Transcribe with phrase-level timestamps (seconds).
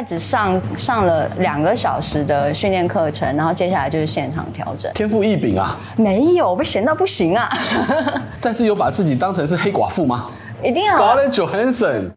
[0.00, 4.90] 概只上上了两个小时的训练课程，然后接下来就是现场调整。
[4.94, 5.76] 天赋异禀啊！
[5.96, 7.50] 没有被闲到不行啊！
[8.40, 10.30] 但是有把自己当成是黑寡妇吗？
[10.62, 10.96] 一定要。
[10.96, 12.12] Scarlett Johansson。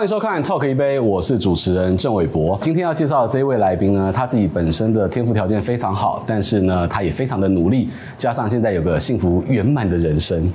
[0.00, 2.58] 欢迎收看《Talk 一杯》，我是主持人郑伟博。
[2.62, 7.86] 今天要介绍的这一位来宾呢，他自己本身的天赋条件非常好，但是呢，他也非常的努力，
[8.16, 10.50] 加上现在有个幸福圆满的人生。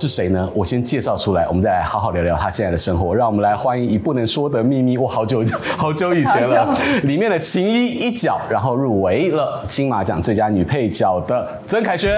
[0.00, 0.48] 是谁呢？
[0.54, 3.12] 我先介绍出来，我们再来好好聊聊他现在的生活。
[3.12, 5.44] 让我们来欢迎《已不能说的秘密》，我，好久
[5.76, 12.12] 好久以前了，里面的情一一角，然后入围了金马奖最佳女配角的曾凯旋。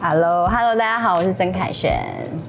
[0.00, 1.92] Hello，Hello，大家好，我是曾凯旋。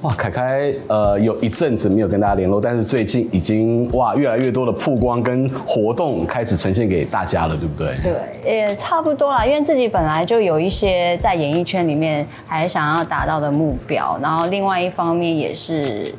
[0.00, 7.94] 哇，凯凯，呃，有一阵子没有跟大家联络，但是最近已经哇，越来越多的曝光跟活动开始呈现给大家了，对不对？
[8.02, 14.37] 对，也差不多啦，因为自己本来就有一些在演艺圈里面还想要达到的目标，然后。
[14.38, 16.14] 然后另外一方面也是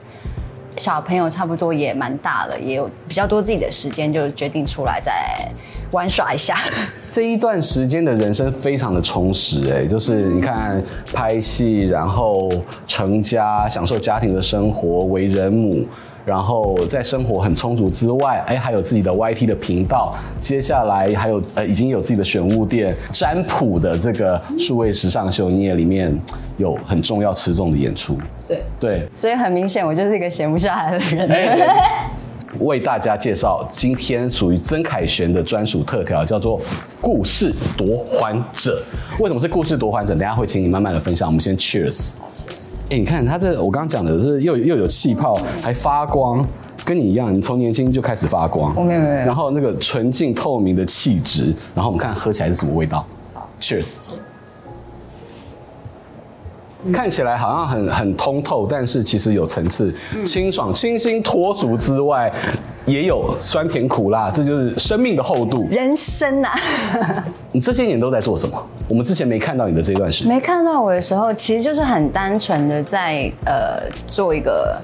[0.75, 5.13] 小朋友差不多也蛮大了，也有比较多自己的时间，就决定出来再
[5.93, 6.57] 玩耍一下。
[7.09, 12.51] 这一段时间的人生非常的充实，哎，就是你看拍戏，然后
[12.85, 15.85] 成家，享受家庭的生活，为人母。
[16.29, 26.15] 然后在生活很充足之外，哎，还有自己的 YT 的频道，接下来还有呃，已经有自己的选物店、占卜的这个数位时尚秀，你也里面
[26.57, 28.15] 有很重要持重的演出。
[28.47, 31.27] 对对，所以很明显，我就是一个闲不下来的人。
[31.31, 32.11] 哎、
[32.59, 36.61] 为大家介绍今天属于曾凯旋的专属特调，叫做
[37.01, 38.79] 故事夺还者。
[39.19, 40.13] 为什么是故事夺还者？
[40.13, 41.27] 等下会请你慢慢的分享。
[41.27, 42.13] 我们先 Cheers。
[42.89, 46.43] 哎、欸，你看它这，我刚刚讲的是又又有气泡，还发光，
[46.83, 48.73] 跟你一样，你从年轻就开始发光。
[48.75, 49.13] 我没有没有。
[49.13, 53.05] 然后那个纯净透明的气质，然后我们看喝起来是什么味道
[53.61, 53.97] ？Cheers。
[56.85, 62.33] 嗯、看起来好像很很通透，但是其实有层次，嗯、清爽、清新、脱俗之外，
[62.89, 65.67] 也有酸甜苦辣，这就是生命的厚度。
[65.69, 66.59] 人生啊！
[67.51, 68.67] 你这些年都在做什么？
[68.87, 70.33] 我们之前没看到你的这段时间。
[70.33, 74.75] 没看到我的时候，其实就是很单纯的在呃做一个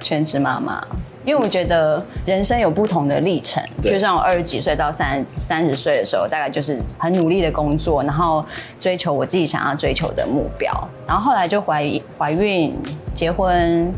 [0.00, 0.84] 全职妈妈。
[1.24, 8.44] 因为我觉得人生有不同的历程，就像我二十几岁到三三十岁的时候，大概就是很努力的工作，然后
[8.78, 10.70] 追求我自己想要追求的目标。
[11.06, 12.76] 然后后来就怀怀孕、
[13.14, 13.90] 结婚、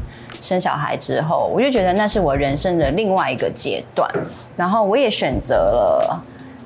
[0.47, 4.09] 生小孩之后，我就觉得那是我人生的另外一个阶段。
[4.57, 6.23] 然后我也选择了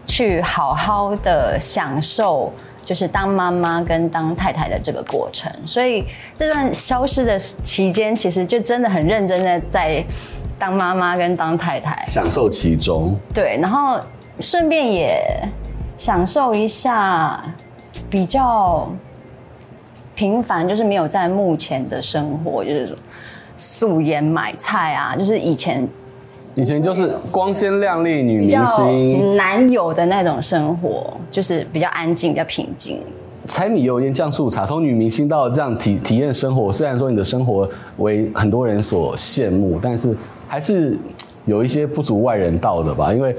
[0.06, 2.52] 去好好的享受，
[2.84, 5.50] 就是当妈妈跟当太太的这个过程。
[5.64, 6.04] 所以
[6.34, 10.04] 这段消失的期间，其实就真的很认真的在。
[10.60, 13.16] 当妈妈跟当太太，享受其中。
[13.32, 13.98] 对，然后
[14.40, 15.19] 顺便也
[15.96, 17.42] 享受一下
[18.10, 18.86] 比较
[20.14, 22.94] 平凡，就是没有在目前的生活，就是
[23.60, 25.87] 素颜买菜啊，就是以前
[26.54, 33.00] 以前就是光鲜亮丽女明星男友的那种生活，就是比较安静、比较平静。
[33.47, 37.69] 柴米油盐酱醋茶，从女明星到这样体体验生活，虽然说你的生活
[37.99, 40.16] 为很多人所羡慕，但是。
[40.50, 40.99] 还是
[41.44, 43.32] 有一些不足外人道的吧，因为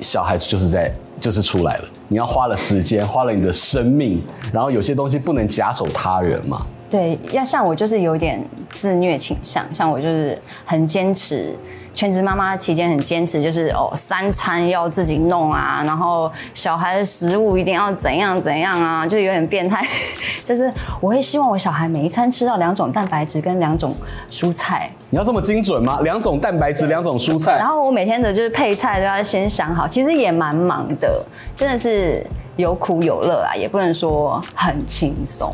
[0.00, 0.90] 小孩子就是在
[1.20, 6.64] 就是出来了，你要花了时间，花了你的生命，然后有些东西不能假手他人嘛。
[6.94, 8.40] 对，要像我就是有点
[8.70, 11.52] 自虐倾向，像我就是很坚持。
[11.92, 19.84] 全职妈妈期间很坚持，就是哦，三餐要自己弄啊，然后小孩的食物一定要怎样怎样啊，就有点变态。
[20.44, 23.96] 就是我会希望我小孩每一餐吃到两种蛋白质跟两种
[24.30, 24.88] 蔬菜。
[25.10, 25.98] 你要这么精准吗？
[26.02, 27.56] 两种蛋白质，两种蔬菜。
[27.58, 31.24] 然后我每天的就是配菜都要先想好，其实也蛮忙的，
[31.56, 32.24] 真的是
[32.54, 35.52] 有苦有乐啊，也不能说很轻松，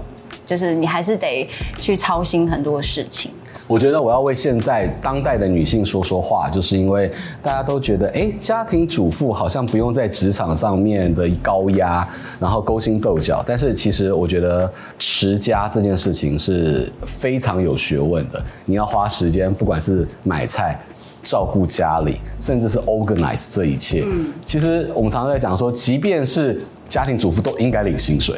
[0.51, 3.31] 就是你还是得去操心很多事情。
[3.69, 7.09] 我觉得我要为现在当代的女性说说话，就是因为
[7.41, 12.05] 大家都觉得，哎，家庭主妇好像不用在职场上面的高压，
[12.41, 13.45] 然后勾心斗角。
[13.47, 20.77] 但是其实我觉得持家这件事情是非常有学问的，你要花时间，不管是买菜、
[21.23, 24.03] 照顾家里，甚至是 organize 这一切。
[24.05, 28.35] 嗯，其实我们常常在讲说，即便是家庭主妇都应该领薪水。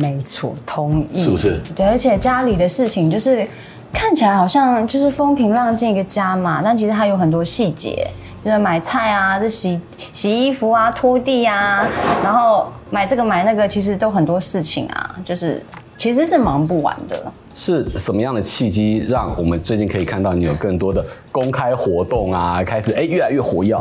[0.00, 1.22] 没错，同意。
[1.22, 1.60] 是不是？
[1.76, 3.46] 对，而且家里的事情就是。
[3.92, 8.08] 看起来好像就是风平浪静一个家嘛，但其实它有很多细节，
[8.44, 9.80] 就是买菜啊，这洗
[10.12, 11.84] 洗衣服啊，拖地啊，
[12.22, 15.60] 然后买这个买那个，其实都很多事情啊，就是
[15.98, 17.32] 其实是忙不完的。
[17.52, 22.62] 是什么样的契机，让我们最近可以看到你有更多的公开活动啊？
[22.62, 23.76] 开始哎，越来越活跃。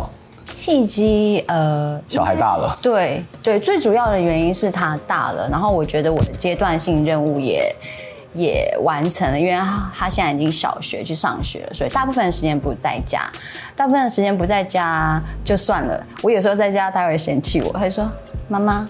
[0.52, 2.78] 契机呃，小孩大了。
[2.82, 7.76] 对对，最主要的原因是他大了，然后我觉得我的阶段性任务也
[8.34, 13.30] 也完成了，因为他他现在已经小学去上学了，所以大部分的时间不在家，
[13.76, 16.04] 大部分的时间不在家就算了。
[16.22, 18.10] 我有时候在家，他会嫌弃我，他就说
[18.48, 18.90] ：“妈妈。”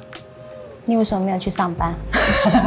[0.90, 1.94] 你为什么没有去上班？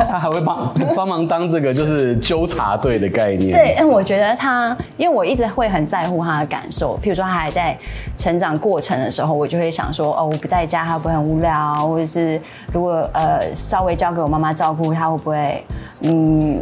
[0.09, 3.51] 他 还会帮帮忙当这个就是纠察队的概念。
[3.51, 6.97] 对，因为我觉得他，因为我一直会很在乎他的感受。
[7.03, 7.77] 譬如说他还在
[8.17, 11.89] 成长过程的时候，我就会想说，哦，我不在家，他会不会很无聊？
[11.89, 12.41] 或者是
[12.73, 15.65] 如果呃稍微交给我妈妈照顾，他会不会
[16.03, 16.61] 嗯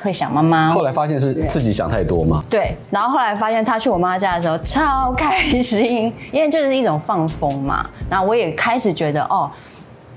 [0.00, 0.70] 会想妈妈？
[0.70, 2.42] 后来发现是自己想太多吗？
[2.48, 7.84] 对，然后后来发现他去我妈家的时候超开心，因为就是一种放风嘛。
[8.08, 9.50] 然后我也开始觉得哦。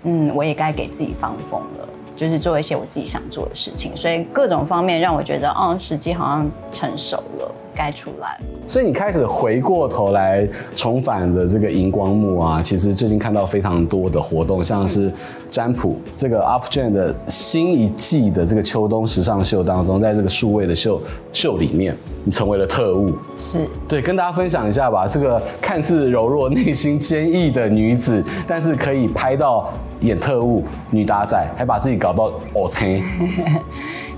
[0.03, 8.39] 嗯，我也该给自己放风了，就是做一些我自己想做的事情，所以各种方面让我觉得，哦，时机好像成熟了，该出来。
[8.67, 15.11] 所以你开始回过头来重返的这个荧光幕啊，其实最近看到非常多的活动，像是
[15.49, 21.01] 占卜这个 UP!Gen 的新一季的这个秋冬时尚秀当中，在这个数位的秀
[21.33, 23.11] 秀里面，你成为了特务。
[23.35, 23.67] 是。
[23.87, 25.05] 对，跟大家分享一下吧。
[25.05, 29.69] 这个看似柔弱、内心坚毅的女子，但是可以拍到
[29.99, 33.03] 演特务女搭仔，还把自己搞到 哦青。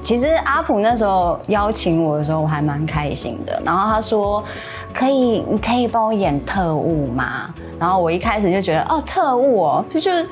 [0.04, 3.60] 其实阿普那时候邀请我的时候，我还蛮开心的。
[3.66, 4.44] 然后他说
[4.94, 10.28] ：“可以，你可以帮我演特务吗？”然后我一开始就觉得：“哦，特务哦，就就是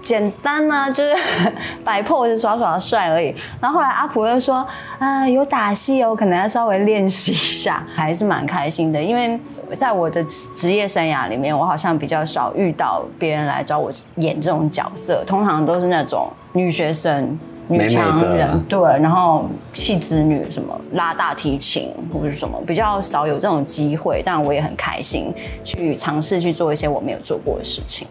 [0.00, 1.16] 简单啊，就是
[1.84, 4.58] 摆 pose 耍耍帅而已。”然后后来阿普又说
[5.00, 9.38] ：“啊、呃，有打戏哦，可能要稍微练习一下。”还是蛮开心的，因为
[9.76, 10.24] 在我的
[10.56, 17.36] 职业生涯里面，我好像比较少遇到别人来找我演这种角色，通常都是那种女学生。
[17.68, 25.32] 女强人，对，然后气质女什么拉大提琴或者是什么，比较少有这种机会，但我也很开心
[25.64, 28.06] 去尝试去做一些我没有做过的事情。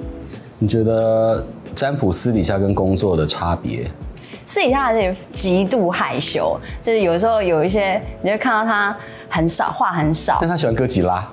[0.59, 3.85] 你觉得占卜私底下跟工作的差别？
[4.45, 8.95] 私底下是极度害羞，就是有时候有一些，你就看到他
[9.27, 11.27] 很少话很少，但他喜欢哥吉拉，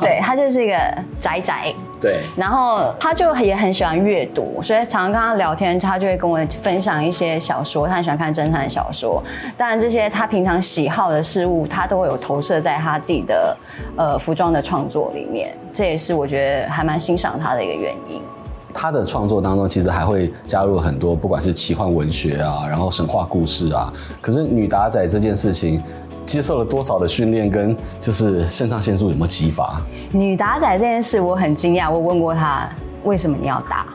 [0.00, 0.74] 对，他就是一个
[1.20, 9.22] 宅宅，对，然后他就也很喜欢阅读，所以常常跟他聊天，他就会跟我分享一些小说，他很喜欢看侦探小说，
[9.56, 13.56] 当然这些他平常喜好的事物，他都会有投射在他自己的
[13.96, 18.20] 呃服装的创作里面，这也是我觉得还蛮欣赏他的一个原因。
[18.74, 23.92] 他的创作当中，其实还会加入很多，不管是奇幻文学啊，然后神话故事啊。
[24.18, 25.78] 可是女打仔这件事情，
[26.24, 29.80] 接受了多少的训练，跟就是肾上腺素有没有激发？
[30.12, 31.90] 女打仔这件事，我很惊讶。
[31.90, 32.68] 我问过他，
[33.04, 33.86] 为什么你要打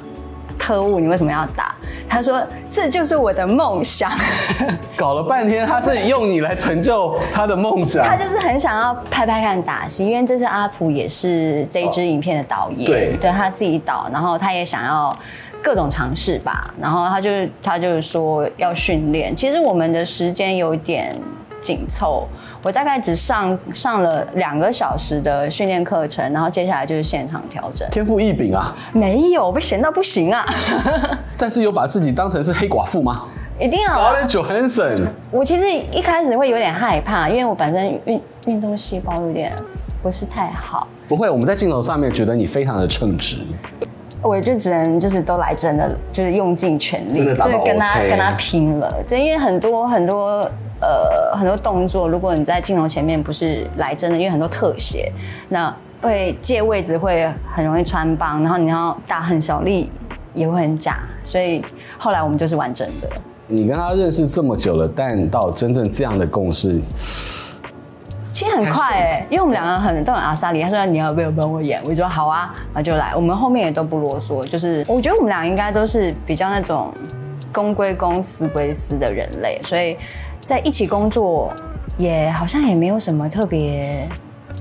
[0.57, 0.99] 特务？
[0.99, 1.75] 你为什么要打？
[2.09, 2.41] 他说
[2.71, 4.09] ：“这就是我的梦想。
[4.95, 8.05] ”搞了半天，他是用你来成就他的梦想。
[8.05, 15.17] 他就是很想要拍拍看打戏，因为这是阿普也是这一支影片的导演，哦、对，对他自己导，然后他也想要
[15.61, 16.73] 各种尝试吧。
[16.79, 17.29] 然后他就
[17.61, 19.35] 他就是说要训练。
[19.35, 21.13] 其实我们的时间有点
[21.67, 22.25] 紧凑。
[22.63, 27.87] 我大概只上上了两个小时的训练课程，然后接下来就是现场调整。
[27.91, 28.73] 天赋异禀啊！
[28.93, 30.45] 没有，被闲到不行啊！
[31.37, 33.25] 但是有把自己当成是黑寡妇吗？
[33.59, 33.93] 一定要。
[33.93, 35.07] Scarlett Johansson。
[35.29, 39.51] 我其实一开始会有点害怕，因为我本身运运动细胞有点
[40.01, 40.87] 不是太好。
[41.07, 43.37] 不会，我们在镜头上面觉得你非常的称职。
[44.21, 48.93] 我就只能就是都来真的，就是用尽全力，就是跟他跟他拼了。
[49.07, 50.49] 就因为很多很多。
[50.79, 55.11] 呃，很多动作，如果你在镜头前面不是来真的，因为很多特写，
[55.49, 59.89] 那会借位置会很容易穿帮，然后你要大很小力
[60.35, 61.65] 也会很假，所以
[61.97, 63.09] 后来我们就是完整的。
[63.47, 66.79] 你跟他认识这么久了，但到真正这样的共识，
[68.31, 73.15] 其实很快哎、欸，因为我们两个很都很阿莎里，他说你要不要帮我演，我就说好啊，然后就来。
[73.15, 76.93] 我们后面也都不啰嗦，就是我觉得我们俩应该都是比较那种
[77.51, 79.97] 公归公，私归私的人类，所以。
[80.47, 81.51] 在一起工作，
[81.97, 84.07] 也好像也没有什么特别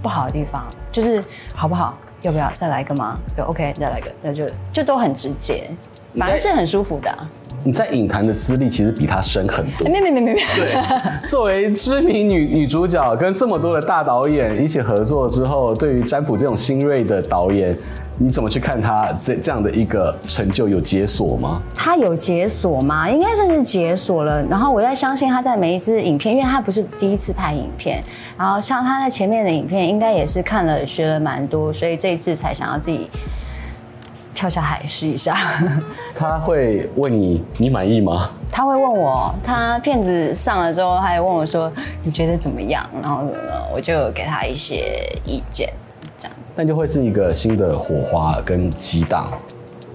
[0.03, 1.23] 不好的地方，就是
[1.55, 3.15] 好不好，要不要再来一个吗？
[3.37, 5.71] 就 OK，再来一个，那就就都很直接，
[6.19, 7.31] 反正是很舒服的啊。
[7.63, 9.89] 你在影坛的资历其实比他深很多。
[9.89, 10.41] 没没没没没。
[10.57, 10.83] 对，
[11.31, 17.79] 作为知名女女主角，跟这么多的大导演一起合作之后，对于占卜这种新锐的导演。
[18.19, 21.61] 你怎么去看他这这样的一个成就有解锁吗？
[21.75, 23.11] 他有解锁吗？
[23.11, 24.43] 应该算是解锁了。
[24.45, 28.03] 然后我在相信他在每一支影片，因为他不是第一次拍影片，
[28.39, 33.11] 然后像他在前面的影片，应该也是看了学了蛮多，所以这一次才想要自己
[34.33, 35.37] 跳下海试一下。
[36.17, 38.31] 他会问你，你满意吗？
[38.51, 41.71] 他会问我，他片子上了之后，他也问我说，
[42.03, 42.89] 你觉得怎么样？
[43.03, 43.27] 然后，
[43.75, 45.69] 我就给他一些意见。
[46.57, 49.31] 那就会是一个新的火花跟激荡。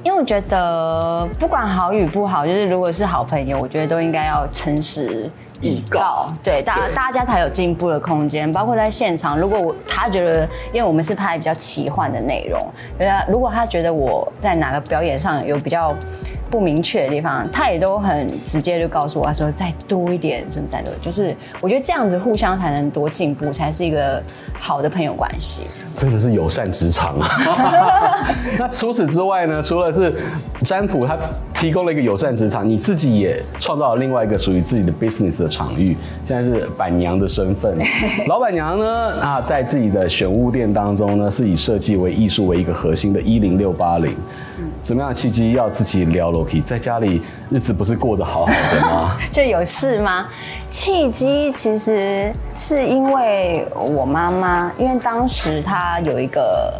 [0.03, 5.29] 因为我觉得不管好与不好，就是如果是好朋友，我觉得都应该要诚实。
[5.63, 9.39] 以告对大对大家才有进步的空间，包括在现场。
[9.39, 10.41] 如果我他觉得，
[10.73, 12.59] 因为我们是拍比较奇幻的内容，
[12.97, 15.93] 对啊，如果他觉得我在哪个表演上有比较
[16.51, 24.21] 不明确的地方，他也都很直接就告诉我，他说再多一点，什么再多，就是我觉得这样子互相才能多进步，才是一个
[24.53, 25.61] 好的朋友关系。
[25.95, 28.27] 真的是友善职场啊！
[28.59, 29.61] 那除此之外呢？
[29.61, 30.13] 除了是
[30.63, 31.17] 占卜，他
[31.53, 35.95] 提供了一个友善职场，你自己也创造了另外一个属于自己的 business 的场域。
[36.25, 37.77] 现在是板娘的身份，
[38.27, 44.15] 老板娘呢啊，在自己的选物店当中呢，是以设计为艺术为一个核心的一零六八零。
[44.81, 46.61] 怎么样的契机要自己聊 Loki？
[46.63, 49.17] 在家里日子不是过得好好的吗？
[49.31, 50.27] 就有事吗？
[50.69, 56.73] 契机其实是因为我妈妈，因为当时她有一个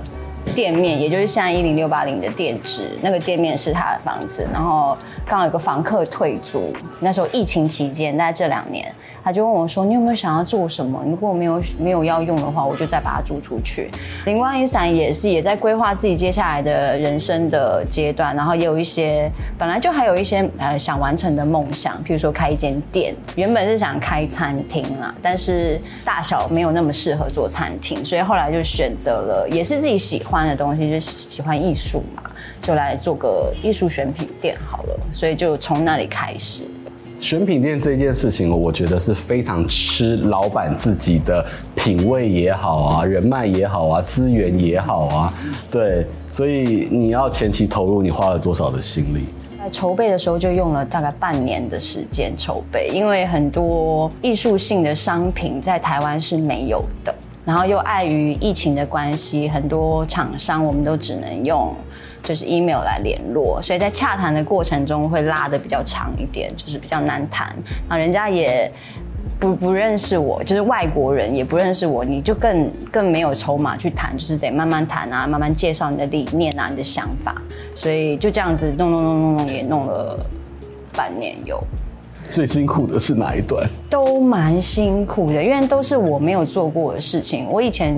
[0.56, 8.94] 店面，也就是现在一零六八零的店址，那个店面是她的房子，然后刚好有个房客退租，那时候疫情期间，在这两年。
[9.24, 11.04] 他就问我说：“你有没有想要做什么？
[11.06, 13.90] 如果没有没有要用的话，我就再把它租出去。”
[14.26, 32.24] 灵光一闪也是也在规划自己接下来的人生的阶段，然后也有一些本来就还有一些呃想完成的梦想，譬如说开一间店，原本是想开餐厅啦，但是大小没有那么适合做餐厅，所以后来就选择了也是自己喜欢的东西，就喜欢艺术嘛，
[32.62, 36.64] 就来做个艺术选品店好了，所以就从那里开始。
[37.22, 45.34] 选品店这件事情，我觉得是非常吃老板自己的品味也好啊，人脉也好啊，资源也好啊，
[45.70, 49.22] 对，所以你要前期投入，你花了多少的心力？
[49.60, 57.14] 在筹备的时候就用了大概半年的时间筹备，因为很多艺术性的商品在台湾是没有的，
[57.46, 61.72] 然后又碍于疫情的关系，很多厂商我们都只能用。
[62.24, 67.48] 就是 email 来联络，所以在洽谈的过程中会拉的比较长一点，就是比较难谈。
[67.88, 68.72] 啊，人家也
[69.40, 77.42] 不不认识我，就是外国人也不认识我，你就更更没有筹码去谈，就是得慢慢谈啊，慢慢介绍你的理念啊，你的想法。
[77.76, 80.24] 所以就这样子弄弄弄弄弄，也弄了
[80.94, 81.62] 半年有。
[82.30, 83.68] 最辛苦的是哪一段？
[83.90, 87.48] 都蛮辛苦的，因为都是我没有做过的事情。
[87.50, 87.96] 我以前。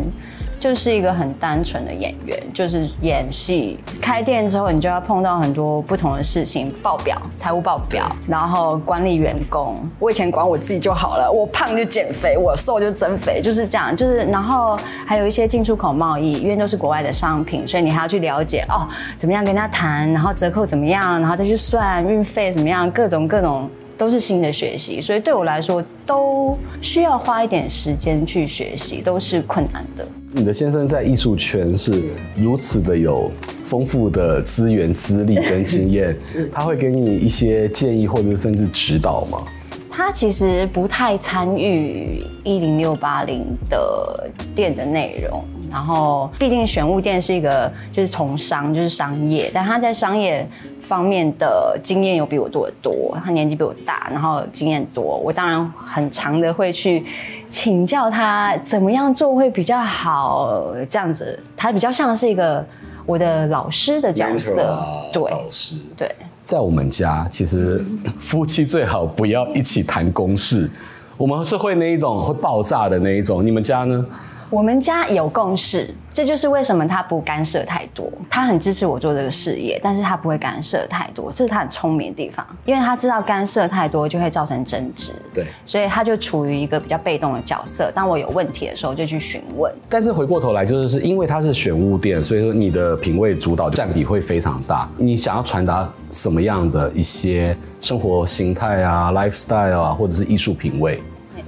[0.64, 3.78] 就是一个很单纯的演员，就是演戏。
[4.02, 9.76] 开店之后，你就要碰到很多不同的事情，报表、财务报表，然后管理员工。
[10.00, 13.94] 我以前管我自己就好了，我胖就减肥，我瘦就增肥，就是这样。
[13.94, 23.70] 就是然后还有一些进出口贸易，因为都是国外的商品，所以你还要去了解哦，怎么样跟人家谈，然后折扣怎么样，然后再去算运费怎么样，各种各种。
[23.96, 30.06] 都是新的学习，所以对我来说都需要花一点时间去学习，都是困难的。
[30.36, 33.32] 你的先生在艺术圈是如此的有
[33.64, 36.18] 丰富的资源、资历跟经验，
[36.52, 39.44] 他会给你一些建议或者甚至指导吗？
[39.92, 45.44] 他其实不太参与一零六八零的店的内容，
[45.74, 50.48] 然后毕竟玄物店是一个就是从商就是商业，但他在商业。
[50.84, 57.02] 方面的经验有比我多得多，他年纪比我大，然后经验多，我当然很长的会去
[57.50, 62.64] 请教他怎么样做会比较好，这样子，他比较像是一个
[63.06, 66.14] 我的老师的角色，啊、对，老师，对，
[66.44, 67.84] 在我们家其实
[68.20, 70.70] 夫妻最好不要一起谈公事，
[71.16, 74.06] 我们是会那一种会爆炸的那一种，你们家呢？
[74.54, 78.08] 我们家有共识，这就是为什么他不干涉太多。
[78.30, 82.46] 他很支持我做这个事业，但是他不会干涉太多，这是他很聪明的地方。
[82.64, 87.92] 因为他知道干涉太多就会造成争执，对，所以他就处于一个比较被动的角色。
[87.96, 89.74] 当我有问题的时候，就去询问。
[89.90, 94.88] 但是回过头来，就是是因为他是选物店，所以说你的品味主导占比会非常大。
[94.98, 101.02] 你想要传达什么样的一些生活形态啊、lifestyle 啊，或者是艺术品味？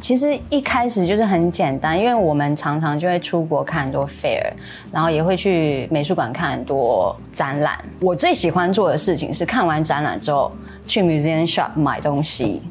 [0.06, 4.54] 其实一开始就是很简单，因为我们常常就会出国看很多 fair，
[4.92, 7.76] 然后也会去美术馆看很多展览。
[8.00, 10.52] 我最喜欢做的事情是看完展览之后
[10.86, 12.62] 去 museum shop 买东西，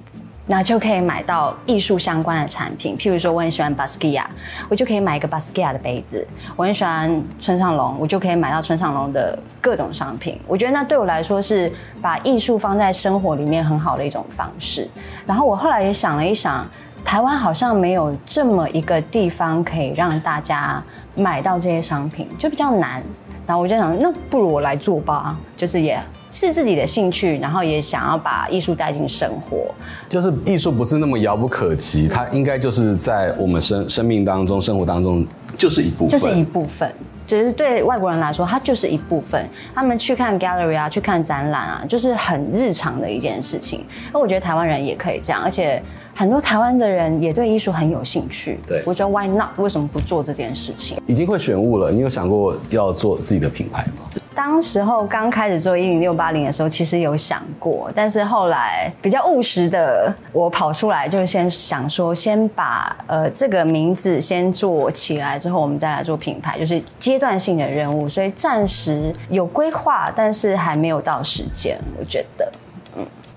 [0.46, 2.96] 那就可以买到艺术相关的产品。
[2.96, 4.26] 譬如说，我很喜欢 Basquiat，
[4.68, 6.24] 我就可以买一个 Basquiat 的杯子；
[6.54, 10.40] 我很喜欢村上隆，我就可以买到村上隆的各种商品。
[10.46, 14.88] 我觉得那对我来说是把艺术放在生活里面很好的一种方式。
[15.26, 16.64] 然后我后来也想了一想。
[17.04, 20.82] 台湾好像没有这么一个地方可以让大家
[21.14, 23.02] 买到这些商品，就比较难。
[23.46, 29.72] 然后我就想，那不如我来做吧，就是也是自己的兴趣，然后也想要把艺术带进生活。
[30.08, 35.26] 就是艺术不是那么遥不可及，它应该就是在我们生生命当中、生活当中
[35.58, 36.90] 就是一部分，就是一部分。
[37.26, 39.48] 就是对外国人来说，它就是一部分。
[39.74, 43.82] 他们去看 gallery 啊，去看展览啊，就是很日常的一件事情。
[44.12, 45.82] 那我觉得台湾人也可以这样，而且
[46.14, 48.58] 很多台湾的人也对艺术很有兴趣。
[48.66, 49.48] 对，我觉得 why not？
[49.58, 50.96] 为什么不做这件事情？
[51.06, 54.08] 已经会选物了，你有想过要做自己的品牌吗？
[54.34, 71.78] 当时候刚开始做一零六八零的时候，其实有想过，但是后来比较务实的，我跑出来就是先想说，先把呃这个名字先做起来，之后我们再来做品牌，就是阶段性的任务，所以暂时有规划，但是还没有到时间。
[71.98, 72.58] 我觉得，嗯，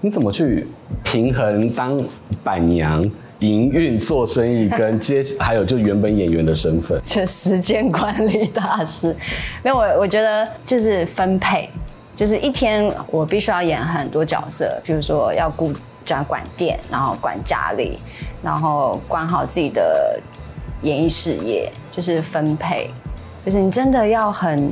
[0.01, 0.67] 你怎么去
[1.03, 2.01] 平衡当
[2.43, 3.03] 板娘？
[3.41, 9.15] 营运、做生意跟接，还有就原本演员的身份，就时间管理大师。
[9.61, 11.69] 没有我， 我觉得就是分配，
[12.15, 15.71] 就是一天我必须要演很多角色，比如说要顾
[16.03, 17.99] 家管店，然后管家里，
[18.41, 20.19] 然后管好自己的
[20.81, 22.89] 演艺事业，就是分配，
[23.45, 24.71] 就是你真的要很。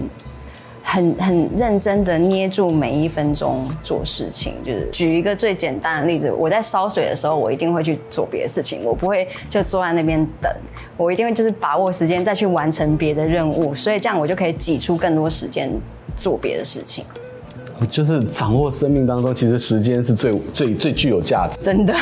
[0.88, 10.50] 很很认真的捏住每一分钟做事情，就是举一个最简单的例子，我在烧水的时候，我一定会去做别的事情，我不会就坐在那边等，
[10.96, 15.70] 我一定会就是把握时间再去完成别的任务，所以这样我就可以挤出更多时间
[16.15, 17.04] 做别的事情。
[17.89, 21.62] 就是掌握生命当中，其实时间是最 最最具有价值。
[21.62, 21.94] 真的。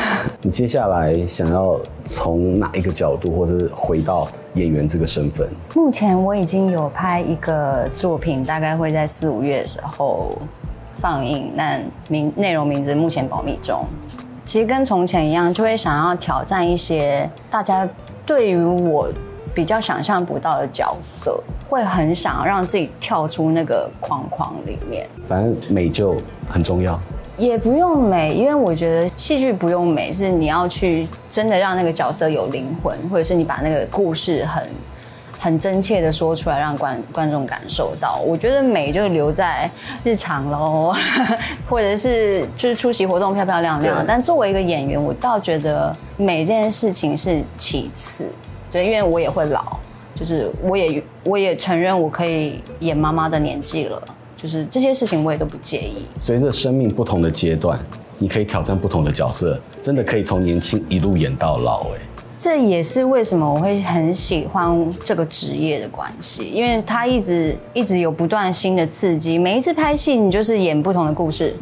[0.41, 5.49] 你接下来想要从哪一个角度，或者是回到演员这个身份？
[5.75, 10.37] 目前我已经有拍一个作品，大概会在四五月的时候
[10.97, 13.85] 放映，但名内容名字目前保密中。
[14.45, 17.87] 其实跟从前一样，就会想要挑战一些大家
[18.25, 19.09] 对于我。
[19.55, 25.07] 比较想象不到的角色，会很想要让自己跳出那个框框里面。
[25.27, 26.17] 反正美就
[26.49, 26.99] 很重要，
[27.37, 34.69] 也不用美，因为我觉得戏剧不用美，是你要去真的让那个角色有灵魂，或者是你把那个故事很
[35.39, 38.21] 很真切的说出来，让观观众感受到。
[38.25, 39.69] 我觉得美就留在
[40.03, 40.93] 日常喽，
[41.67, 44.05] 或者是就是出席活动漂漂亮亮。
[44.07, 48.25] 但作为一个演员，我倒觉得美这件事情是其次。
[48.71, 49.77] 对，因为我也会老，
[50.15, 54.01] 就是我也我也承认我可以演妈妈的年纪了，
[54.43, 56.05] 就是这些事情我也都不介意。
[56.19, 57.79] 随着生命不同的阶段，
[58.17, 61.87] 你可以挑战不同的角色，真的可以从年轻一路演到老。
[61.93, 61.99] 哎，
[62.37, 69.39] 这也是为什么我会很喜欢这个职业的关系，因为它一直一直有不断新的刺激。
[69.39, 71.55] 每一次拍戏，你就是演不同的故事，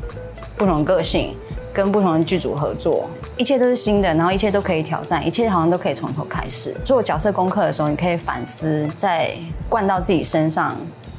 [0.58, 1.36] 不同的个性，
[1.72, 3.08] 跟不同的剧组合作。
[3.38, 6.76] 一切都是新的，然后一切都可以挑战，一切好像都可以从头开始。
[6.84, 9.32] 做角色功课的时候，你可以反思，再
[9.70, 10.76] 灌到自己身上，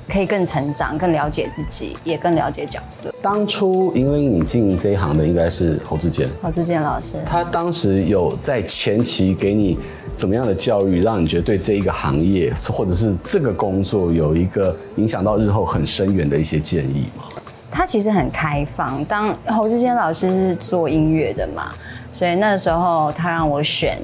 [0.08, 3.14] 可以更成长，更了解自己，也更了解角色。
[3.20, 7.14] 当初引领你进这一行的应该是侯志坚，侯志坚老师。
[7.24, 9.78] 他当时有在前期给你
[10.14, 17.24] 怎么样的教育，让你觉得对这一个行业或者是这个工作有一个影响到日后很深远的一些建议吗？
[17.70, 19.02] 他其实很开放。
[19.06, 21.72] 当侯志坚老师是做音乐的嘛。
[22.14, 23.98] 所以那时候他让我选，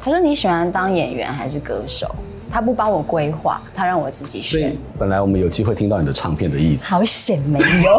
[0.00, 2.08] 他说，你喜欢当演员还是歌手？
[2.50, 4.60] 他不帮我规划，他让我自己选。
[4.60, 7.98] 所以本来我们有机会听到你的唱片的意思，好险没有，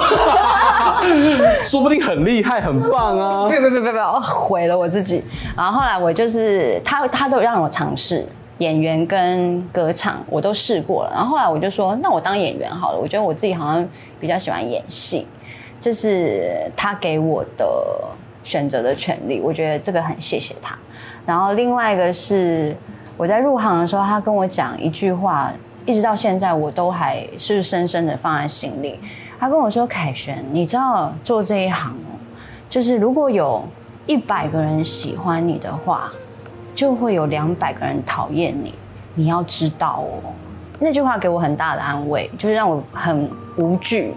[1.63, 3.49] 说不定很厉害很棒啊！
[3.49, 5.23] 不不不不不，我毁了我自己。
[5.55, 8.25] 然后后来我就是他，他都让我尝试
[8.57, 11.11] 演员跟歌唱，我都试过了。
[11.13, 12.99] 然后后来我就说，那我当演员好了。
[12.99, 13.87] 我觉得我自己好像
[14.19, 15.25] 比较喜欢演戏，
[15.79, 17.65] 这是他给我的。
[18.43, 20.75] 选择的权利，我觉得这个很谢谢他。
[21.27, 22.75] 然后另外一个是
[23.21, 25.53] 我在入行的时候，他跟我讲一句话，
[25.85, 28.99] 一直到现在我都还是深深的放在心里。
[29.39, 31.93] 他跟我说：“凯旋，你知道做这一行，
[32.67, 33.63] 就是如果有
[34.07, 36.11] 一百个人喜欢你的话，
[36.73, 38.73] 就会有两百个人讨厌你。
[39.13, 40.33] 你要知道哦。”
[40.81, 44.15] 那句话给我很大的安慰，就是让我很无惧。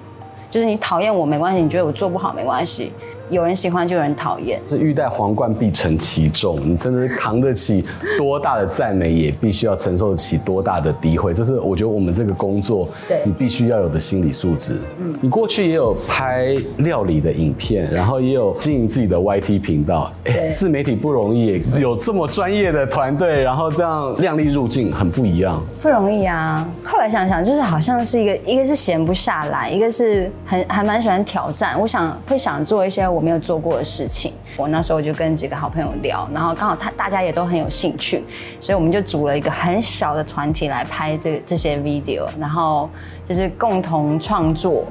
[0.51, 2.91] 就是你讨厌我没关系，你觉得我做不好没关系。
[3.31, 6.61] 有人喜欢就有人讨厌，是欲戴皇冠必承其重。
[6.63, 7.85] 你真的是扛得起
[8.19, 11.33] 多大的赞美，也必须要承受起多大的诋毁。
[11.33, 14.77] 这是我觉得我们这个工作，对你必须要有的心理素质。
[15.01, 20.13] 嗯，你过去也有拍料理的影片，然后也有经营自己的 YT 频道。
[20.25, 25.63] 哎，自媒体不容易，有这么专业的团队，然后这样量力入境，很不一样。
[25.81, 26.69] 不容易啊。
[26.85, 31.81] 后来想想，就是好像是一个，一个是闲不下来，一个是很还蛮喜欢挑战。
[31.81, 33.09] 我想会想做一些。
[33.15, 34.33] 我没有做过的事情。
[34.57, 38.23] 我那时候就跟几个好朋友聊，然后刚好他大家也都很有兴趣，
[38.61, 42.89] 所以我们就组了一个很小的团体来拍这这些 video，然后
[43.29, 44.85] 就是共同创作。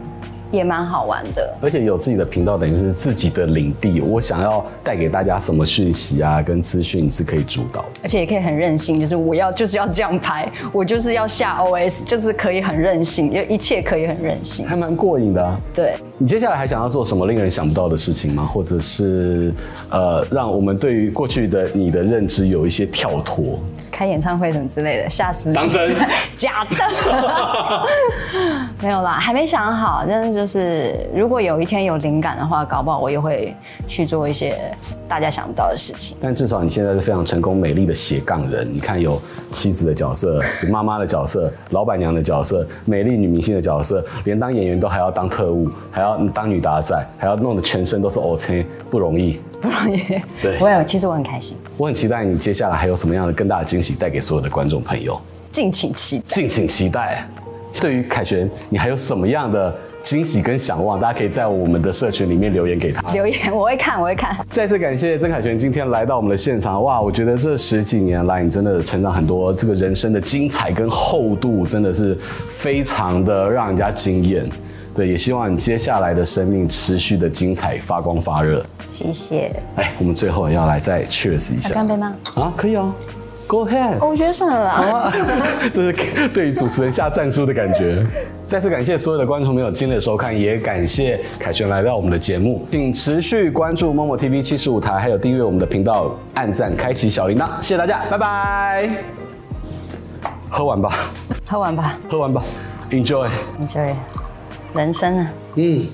[0.52, 4.02] 也蛮好玩的，而且有自己的频道，等于是自己的领地。
[4.02, 15.60] 我想要带给大家什么讯息啊，跟资讯是可以主导，而且也可以很任性，就是我要就是要这样拍，我就是要下 OS，就是可以很任性，就一切可以很任性，还蛮过瘾的啊。
[15.74, 18.44] 对，你接下来还想要做什么令人想不到的事情吗？
[18.44, 19.52] 或者是
[19.90, 23.60] 呃，让我们对于过去的你的认知有一些跳脱？
[23.92, 25.56] 开演唱会什么之类的，吓死你！
[25.56, 25.96] 当真？
[26.38, 26.76] 假的？
[28.82, 30.04] 没有啦，还没想好。
[30.08, 33.56] 但是就是，如果有一天有灵感的话，搞不好我也会
[33.88, 34.56] 去做一些
[35.08, 36.18] 大家想不到的事情。
[36.20, 38.68] 但至少你现在是非常成功、美丽的斜杠人。
[38.72, 39.22] 你看，有
[39.52, 49.40] 妻子的角色，有妈妈的角色，老板娘的角色，美丽女明星的角色，连当演员都还要当特务，还要当女打仔，还要弄得全身都是 OK，不容易。
[49.62, 51.56] 不容易，对，我有，其实我很开心。
[51.78, 55.18] 我很期待你接下来还有什么样的更大的惊喜带给所有的观众朋友，
[55.54, 57.26] 敬请期待，敬请期待。
[57.82, 61.00] 对于凯旋，你还有什么样的惊喜跟想望？
[61.00, 63.12] 大家可以在我们的社群里面留言给他。
[63.14, 64.38] 留言我会看，我会看。
[64.52, 66.84] 再次感谢曾凯旋今天来到我们的现场。
[66.84, 74.46] 哇，我觉得这十几年来你真的成长很多，这个人生的精彩跟厚度真的是非常的让人家惊艳。
[74.96, 78.64] 对，也希望你接下来的生命持续的精彩，发光发热。
[78.92, 79.52] 谢谢。
[79.76, 81.74] 哎，我们最后要来再 cheers 一下。
[81.74, 82.16] 干杯吗？
[82.36, 82.94] 啊，可以哦。
[83.48, 84.06] Go ahead。
[84.06, 84.70] 我觉得算了啦。
[84.70, 85.14] 好啊。
[85.74, 88.06] 这是对于主持人下战书的感觉。
[88.44, 97.48] 再次感谢所有的观众朋友今天的收看，也感谢凯旋来到我们的节目，请持续关注 Momo TV 七十五台，还有订阅我们的频道，按赞，开启小铃铛。
[97.60, 98.90] 谢谢大家，拜拜。
[100.50, 100.94] 喝完吧。
[101.50, 101.98] 喝完吧。
[102.10, 102.44] 喝完吧。
[102.92, 103.28] Enjoy。
[103.60, 103.96] Enjoy。
[104.74, 105.86] 人生啊，嗯，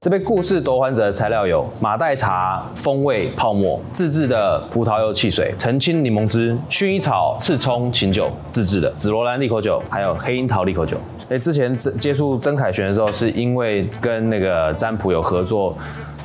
[0.00, 10.96] 这杯故事夺环者的材料有马黛茶风味泡沫自制的葡萄柚汽水、澄清柠檬汁、薰衣草刺葱琴酒自制的紫罗兰利口酒，还有黑樱桃利口酒。
[11.28, 15.76] 哎，之前接触曾凯旋的时候，是因为跟那个占卜有合作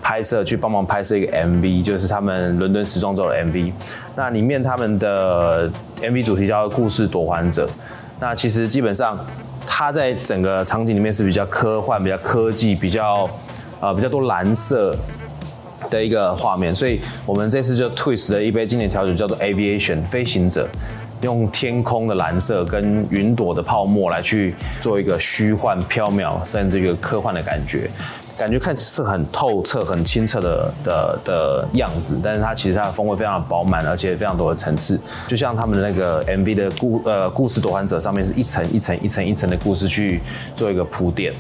[0.02, 3.74] 拍摄，去帮忙拍摄一个 MV，就是他们伦敦时装周的 MV。
[4.16, 5.70] 那里面他们的
[6.02, 7.70] MV 主题叫故事夺环者。
[8.22, 9.20] 那其实基本上。
[9.66, 13.30] 它在整个场景里面是比较科幻、比较科技、比较
[13.80, 14.96] 呃比较多蓝色
[15.90, 20.68] 的一个画面，所以我们这次就 twist 了一杯经典调酒，叫做 Aviation 飞行者，
[21.22, 27.90] 用天空的蓝色跟云朵的泡沫来去做一个虚幻缥缈，甚至一个科幻的感觉。
[28.36, 40.22] 感觉看是很透彻、很清澈的的的样子，但是它其实它的风味非常饱满，而且非常多的层次，就像他们的那个 MV 的故呃故事夺环者上面是一层一层一层一层的故事去
[40.56, 41.34] 做一个铺垫。